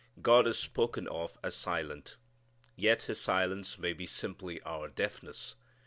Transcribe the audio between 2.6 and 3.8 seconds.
Yet His silence